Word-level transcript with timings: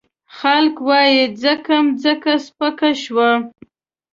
خلګ 0.37 0.75
وايي 0.87 1.23
ځکه 1.43 1.75
مځکه 1.85 2.33
سپکه 2.45 2.91
شوه. 3.03 3.29